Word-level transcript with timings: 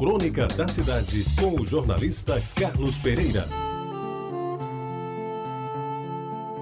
Crônica 0.00 0.46
da 0.46 0.66
Cidade, 0.66 1.26
com 1.38 1.60
o 1.60 1.66
jornalista 1.66 2.42
Carlos 2.56 2.96
Pereira. 2.96 3.44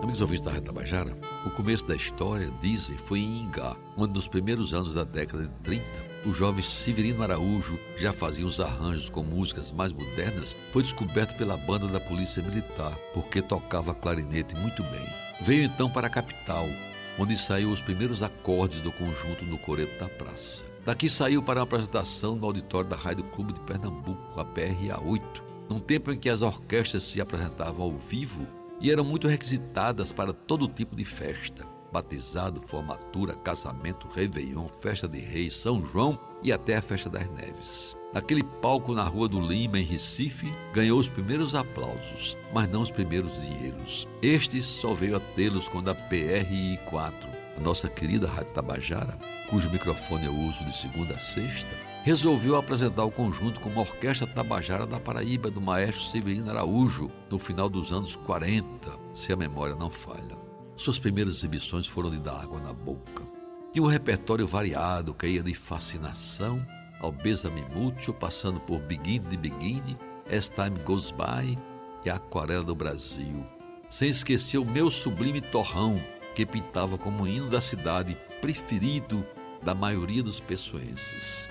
Amigos 0.00 0.20
ouvintes 0.20 0.44
da 0.44 0.52
Reta 0.52 0.70
Bajara, 0.70 1.18
o 1.44 1.50
começo 1.50 1.84
da 1.84 1.96
história, 1.96 2.48
dizem, 2.60 2.96
foi 2.96 3.18
em 3.18 3.42
Ingá, 3.42 3.74
onde 3.96 4.14
nos 4.14 4.28
primeiros 4.28 4.72
anos 4.72 4.94
da 4.94 5.02
década 5.02 5.48
de 5.48 5.54
30, 5.64 5.84
o 6.24 6.32
jovem 6.32 6.62
Severino 6.62 7.24
Araújo 7.24 7.76
já 7.96 8.12
fazia 8.12 8.46
os 8.46 8.60
arranjos 8.60 9.10
com 9.10 9.24
músicas 9.24 9.72
mais 9.72 9.90
modernas, 9.90 10.54
foi 10.72 10.84
descoberto 10.84 11.36
pela 11.36 11.56
banda 11.56 11.88
da 11.88 11.98
Polícia 11.98 12.40
Militar, 12.40 12.96
porque 13.12 13.42
tocava 13.42 13.92
clarinete 13.92 14.54
muito 14.54 14.80
bem. 14.84 15.08
Veio 15.40 15.64
então 15.64 15.90
para 15.90 16.06
a 16.06 16.10
capital, 16.10 16.68
onde 17.18 17.36
saiu 17.36 17.70
os 17.70 17.80
primeiros 17.80 18.22
acordes 18.22 18.80
do 18.80 18.90
conjunto 18.92 19.44
no 19.44 19.58
Coreto 19.58 19.98
da 19.98 20.08
Praça. 20.08 20.64
Daqui 20.84 21.08
saiu 21.08 21.42
para 21.42 21.60
uma 21.60 21.64
apresentação 21.64 22.36
no 22.36 22.46
auditório 22.46 22.88
da 22.88 22.96
Rádio 22.96 23.24
Clube 23.24 23.52
de 23.52 23.60
Pernambuco, 23.60 24.38
a 24.38 24.44
PRA 24.44 25.00
8, 25.02 25.44
num 25.68 25.80
tempo 25.80 26.12
em 26.12 26.18
que 26.18 26.28
as 26.28 26.42
orquestras 26.42 27.04
se 27.04 27.20
apresentavam 27.20 27.84
ao 27.86 27.92
vivo 27.92 28.46
e 28.80 28.90
eram 28.90 29.04
muito 29.04 29.26
requisitadas 29.26 30.12
para 30.12 30.32
todo 30.32 30.68
tipo 30.68 30.94
de 30.94 31.04
festa. 31.04 31.66
Batizado, 31.90 32.60
formatura, 32.60 33.34
casamento, 33.34 34.08
réveillon, 34.08 34.66
festa 34.68 35.08
de 35.08 35.20
reis, 35.20 35.54
São 35.54 35.84
João 35.86 36.18
e 36.42 36.52
até 36.52 36.76
a 36.76 36.82
festa 36.82 37.08
das 37.08 37.30
neves. 37.30 37.96
Naquele 38.14 38.44
palco 38.44 38.94
na 38.94 39.02
Rua 39.02 39.28
do 39.28 39.40
Lima, 39.40 39.76
em 39.76 39.82
Recife, 39.82 40.54
ganhou 40.72 41.00
os 41.00 41.08
primeiros 41.08 41.56
aplausos, 41.56 42.38
mas 42.52 42.70
não 42.70 42.80
os 42.80 42.90
primeiros 42.90 43.32
dinheiros. 43.42 44.06
Estes 44.22 44.64
só 44.66 44.94
veio 44.94 45.16
a 45.16 45.20
tê-los 45.20 45.68
quando 45.68 45.90
a 45.90 45.96
PRI 45.96 46.78
4, 46.86 47.28
a 47.56 47.60
nossa 47.60 47.88
querida 47.88 48.28
Rádio 48.28 48.52
Tabajara, 48.52 49.18
cujo 49.50 49.68
microfone 49.68 50.26
eu 50.26 50.32
uso 50.32 50.64
de 50.64 50.76
segunda 50.76 51.14
a 51.14 51.18
sexta, 51.18 51.66
resolveu 52.04 52.54
apresentar 52.54 53.02
o 53.02 53.10
conjunto 53.10 53.58
com 53.58 53.68
uma 53.68 53.80
orquestra 53.80 54.28
tabajara 54.28 54.86
da 54.86 55.00
Paraíba 55.00 55.50
do 55.50 55.60
maestro 55.60 56.04
Severino 56.04 56.50
Araújo 56.50 57.10
no 57.28 57.38
final 57.40 57.68
dos 57.68 57.92
anos 57.92 58.14
40, 58.14 58.96
se 59.12 59.32
a 59.32 59.36
memória 59.36 59.74
não 59.74 59.90
falha. 59.90 60.38
Suas 60.76 61.00
primeiras 61.00 61.34
exibições 61.34 61.88
foram 61.88 62.10
de 62.10 62.20
dar 62.20 62.40
água 62.40 62.60
na 62.60 62.72
boca. 62.72 63.24
Tinha 63.72 63.82
um 63.82 63.88
repertório 63.88 64.46
variado 64.46 65.12
que 65.12 65.26
ia 65.26 65.42
de 65.42 65.52
fascinação 65.52 66.64
ao 67.00 67.12
Besame 67.12 67.64
Mútuo, 67.74 68.14
passando 68.14 68.60
por 68.60 68.80
Begin 68.80 69.20
de 69.22 69.36
Begin, 69.36 69.96
As 70.30 70.48
Time 70.48 70.78
Goes 70.84 71.10
By 71.10 71.58
e 72.04 72.10
a 72.10 72.16
Aquarela 72.16 72.64
do 72.64 72.74
Brasil. 72.74 73.46
Sem 73.90 74.08
esquecer 74.08 74.58
o 74.58 74.64
meu 74.64 74.90
sublime 74.90 75.40
torrão, 75.40 76.00
que 76.34 76.44
pintava 76.44 76.98
como 76.98 77.26
hino 77.26 77.48
da 77.48 77.60
cidade 77.60 78.16
preferido 78.40 79.24
da 79.62 79.74
maioria 79.74 80.22
dos 80.22 80.40
pessoenses. 80.40 81.48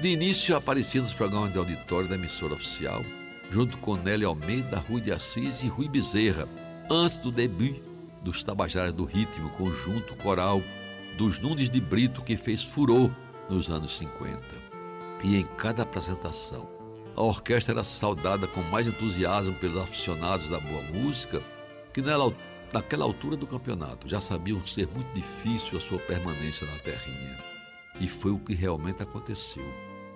De 0.00 0.08
início 0.08 0.56
aparecia 0.56 1.00
nos 1.00 1.12
programas 1.12 1.52
de 1.52 1.58
auditório 1.58 2.08
da 2.08 2.14
emissora 2.14 2.54
oficial, 2.54 3.04
junto 3.50 3.78
com 3.78 3.96
Nelly 3.96 4.24
Almeida, 4.24 4.78
Rui 4.78 5.00
de 5.00 5.12
Assis 5.12 5.62
e 5.62 5.68
Rui 5.68 5.88
Bezerra, 5.88 6.48
antes 6.90 7.18
do 7.18 7.30
debut 7.30 7.80
dos 8.22 8.42
Tabajaras 8.42 8.92
do 8.92 9.04
Ritmo, 9.04 9.50
conjunto 9.50 10.14
coral 10.16 10.62
dos 11.16 11.38
Nunes 11.38 11.68
de 11.68 11.80
Brito 11.80 12.22
que 12.22 12.36
fez 12.36 12.62
furor 12.62 13.10
nos 13.50 13.70
anos 13.70 13.98
50. 13.98 14.40
E 15.22 15.36
em 15.36 15.44
cada 15.56 15.82
apresentação, 15.82 16.68
a 17.16 17.22
orquestra 17.22 17.74
era 17.74 17.84
saudada 17.84 18.46
com 18.46 18.62
mais 18.62 18.86
entusiasmo 18.86 19.54
pelos 19.56 19.82
aficionados 19.82 20.48
da 20.48 20.58
boa 20.58 20.82
música, 20.94 21.42
que 21.92 22.00
naquela 22.72 23.04
altura 23.04 23.36
do 23.36 23.46
campeonato 23.46 24.08
já 24.08 24.20
sabiam 24.20 24.64
ser 24.66 24.88
muito 24.88 25.12
difícil 25.12 25.76
a 25.76 25.80
sua 25.80 25.98
permanência 25.98 26.66
na 26.66 26.78
terrinha. 26.78 27.36
E 28.00 28.08
foi 28.08 28.30
o 28.30 28.38
que 28.38 28.54
realmente 28.54 29.02
aconteceu. 29.02 29.64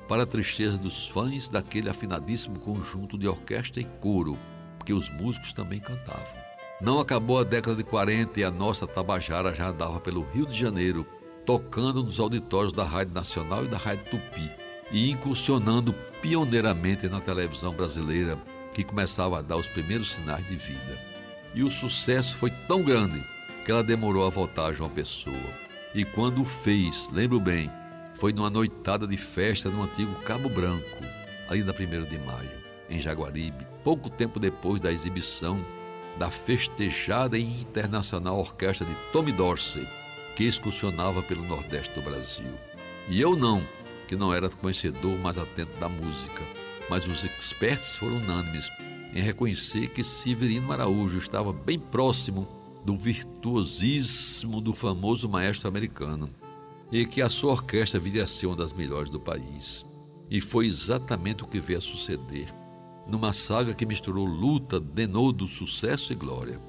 Para 0.08 0.22
a 0.22 0.26
tristeza 0.26 0.78
dos 0.78 1.08
fãs 1.08 1.48
daquele 1.48 1.90
afinadíssimo 1.90 2.58
conjunto 2.58 3.18
de 3.18 3.26
orquestra 3.26 3.80
e 3.80 3.84
coro, 4.00 4.38
que 4.84 4.92
os 4.92 5.08
músicos 5.10 5.52
também 5.52 5.80
cantavam. 5.80 6.44
Não 6.80 7.00
acabou 7.00 7.38
a 7.38 7.44
década 7.44 7.76
de 7.76 7.84
40 7.84 8.40
e 8.40 8.44
a 8.44 8.50
nossa 8.50 8.86
Tabajara 8.86 9.54
já 9.54 9.68
andava 9.68 10.00
pelo 10.00 10.22
Rio 10.22 10.46
de 10.46 10.58
Janeiro, 10.58 11.06
tocando 11.44 12.02
nos 12.02 12.20
auditórios 12.20 12.72
da 12.72 12.84
Rádio 12.84 13.14
Nacional 13.14 13.64
e 13.64 13.68
da 13.68 13.76
Rádio 13.76 14.04
Tupi 14.10 14.50
e 14.90 15.10
incursionando 15.10 15.94
pioneiramente 16.20 17.08
na 17.08 17.20
televisão 17.20 17.72
brasileira, 17.72 18.38
que 18.72 18.84
começava 18.84 19.38
a 19.38 19.42
dar 19.42 19.56
os 19.56 19.66
primeiros 19.66 20.12
sinais 20.12 20.46
de 20.46 20.56
vida. 20.56 20.98
E 21.54 21.62
o 21.62 21.70
sucesso 21.70 22.36
foi 22.36 22.50
tão 22.66 22.82
grande 22.82 23.22
que 23.64 23.70
ela 23.70 23.82
demorou 23.82 24.26
a 24.26 24.30
voltar 24.30 24.66
a 24.66 24.72
João 24.72 24.90
Pessoa. 24.90 25.34
E 25.94 26.04
quando 26.04 26.42
o 26.42 26.44
fez, 26.44 27.08
lembro 27.12 27.38
bem, 27.38 27.70
foi 28.14 28.32
numa 28.32 28.50
noitada 28.50 29.06
de 29.06 29.16
festa 29.16 29.68
no 29.68 29.82
antigo 29.82 30.14
Cabo 30.22 30.48
Branco, 30.48 31.04
ali 31.48 31.62
na 31.62 31.72
1 31.72 32.04
de 32.08 32.18
maio, 32.18 32.50
em 32.88 32.98
Jaguaribe, 32.98 33.66
pouco 33.82 34.10
tempo 34.10 34.40
depois 34.40 34.80
da 34.80 34.92
exibição 34.92 35.64
da 36.18 36.30
festejada 36.30 37.36
e 37.36 37.42
internacional 37.42 38.38
orquestra 38.38 38.86
de 38.86 38.94
Tommy 39.12 39.32
Dorsey, 39.32 39.86
que 40.34 40.44
excursionava 40.44 41.22
pelo 41.22 41.44
Nordeste 41.44 41.94
do 41.94 42.02
Brasil. 42.02 42.52
E 43.08 43.20
eu 43.20 43.36
não, 43.36 43.66
que 44.08 44.16
não 44.16 44.32
era 44.32 44.48
conhecedor 44.48 45.18
mais 45.18 45.38
atento 45.38 45.76
da 45.78 45.88
música, 45.88 46.42
mas 46.88 47.06
os 47.06 47.24
experts 47.24 47.96
foram 47.96 48.16
unânimes 48.16 48.68
em 49.14 49.22
reconhecer 49.22 49.88
que 49.88 50.02
Severino 50.02 50.72
Araújo 50.72 51.18
estava 51.18 51.52
bem 51.52 51.78
próximo 51.78 52.48
do 52.84 52.96
virtuosismo 52.96 54.60
do 54.60 54.74
famoso 54.74 55.28
maestro 55.28 55.68
americano 55.68 56.28
e 56.90 57.06
que 57.06 57.22
a 57.22 57.28
sua 57.28 57.52
orquestra 57.52 57.98
viria 57.98 58.24
a 58.24 58.26
ser 58.26 58.46
uma 58.46 58.56
das 58.56 58.72
melhores 58.72 59.10
do 59.10 59.20
país. 59.20 59.84
E 60.30 60.40
foi 60.40 60.66
exatamente 60.66 61.44
o 61.44 61.46
que 61.46 61.60
veio 61.60 61.78
a 61.78 61.82
suceder 61.82 62.52
numa 63.06 63.32
saga 63.32 63.74
que 63.74 63.86
misturou 63.86 64.24
luta, 64.24 64.80
denodo, 64.80 65.46
sucesso 65.46 66.12
e 66.12 66.16
glória. 66.16 66.60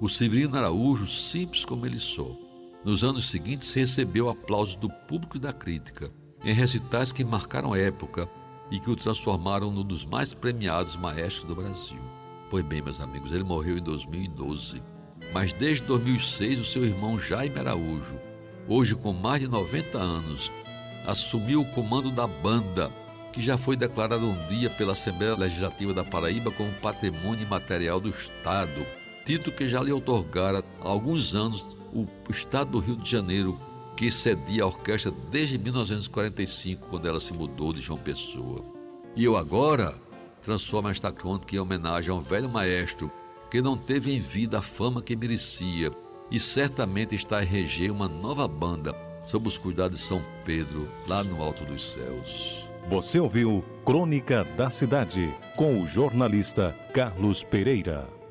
O 0.00 0.08
Severino 0.08 0.56
Araújo, 0.56 1.06
simples 1.06 1.64
como 1.64 1.86
ele 1.86 1.98
só, 1.98 2.36
nos 2.84 3.02
anos 3.02 3.30
seguintes 3.30 3.72
recebeu 3.72 4.28
aplausos 4.28 4.76
do 4.76 4.90
público 4.90 5.38
e 5.38 5.40
da 5.40 5.52
crítica, 5.52 6.10
em 6.44 6.52
recitais 6.52 7.12
que 7.12 7.24
marcaram 7.24 7.72
a 7.72 7.78
época 7.78 8.28
e 8.70 8.78
que 8.78 8.90
o 8.90 8.96
transformaram 8.96 9.70
num 9.70 9.82
dos 9.84 10.04
mais 10.04 10.34
premiados 10.34 10.94
maestros 10.94 11.44
do 11.44 11.54
Brasil. 11.54 12.00
Pois 12.50 12.64
bem, 12.64 12.82
meus 12.82 13.00
amigos, 13.00 13.32
ele 13.32 13.42
morreu 13.42 13.78
em 13.78 13.82
2012. 13.82 14.82
Mas 15.32 15.52
desde 15.54 15.86
2006, 15.86 16.60
o 16.60 16.64
seu 16.64 16.84
irmão 16.84 17.18
Jaime 17.18 17.58
Araújo, 17.58 18.14
hoje 18.68 18.94
com 18.94 19.12
mais 19.12 19.40
de 19.40 19.48
90 19.48 19.98
anos, 19.98 20.52
assumiu 21.06 21.62
o 21.62 21.70
comando 21.72 22.10
da 22.10 22.26
banda 22.26 22.92
que 23.32 23.40
já 23.40 23.58
foi 23.58 23.76
declarado 23.76 24.24
um 24.24 24.46
dia 24.46 24.70
pela 24.70 24.92
Assembleia 24.92 25.34
Legislativa 25.34 25.92
da 25.92 26.04
Paraíba 26.04 26.52
como 26.52 26.70
Patrimônio 26.74 27.42
Imaterial 27.42 27.98
do 27.98 28.10
Estado, 28.10 28.86
título 29.24 29.56
que 29.56 29.66
já 29.66 29.82
lhe 29.82 29.92
otorgara 29.92 30.62
há 30.80 30.88
alguns 30.88 31.34
anos 31.34 31.76
o 31.94 32.06
Estado 32.28 32.72
do 32.72 32.78
Rio 32.80 32.96
de 32.96 33.08
Janeiro, 33.08 33.58
que 33.96 34.10
cedia 34.10 34.64
a 34.64 34.66
orquestra 34.66 35.12
desde 35.30 35.56
1945, 35.56 36.88
quando 36.88 37.06
ela 37.06 37.20
se 37.20 37.32
mudou 37.32 37.72
de 37.72 37.80
João 37.80 37.98
Pessoa. 37.98 38.64
E 39.14 39.24
eu 39.24 39.36
agora 39.36 39.94
transformo 40.42 40.88
esta 40.88 41.12
crônica 41.12 41.54
em 41.54 41.58
homenagem 41.58 42.10
a 42.10 42.14
um 42.14 42.20
velho 42.20 42.48
maestro 42.48 43.10
que 43.50 43.62
não 43.62 43.76
teve 43.76 44.12
em 44.12 44.18
vida 44.18 44.58
a 44.58 44.62
fama 44.62 45.00
que 45.00 45.14
merecia 45.14 45.90
e 46.30 46.40
certamente 46.40 47.14
está 47.14 47.38
a 47.38 47.42
reger 47.42 47.92
uma 47.92 48.08
nova 48.08 48.48
banda 48.48 48.94
sob 49.24 49.46
os 49.46 49.56
cuidados 49.56 49.98
de 50.00 50.04
São 50.04 50.22
Pedro, 50.44 50.88
lá 51.06 51.22
no 51.22 51.42
alto 51.42 51.64
dos 51.64 51.92
céus. 51.92 52.66
Você 52.88 53.18
ouviu 53.18 53.64
Crônica 53.84 54.44
da 54.56 54.70
Cidade 54.70 55.32
com 55.56 55.80
o 55.80 55.86
jornalista 55.86 56.76
Carlos 56.92 57.42
Pereira. 57.42 58.23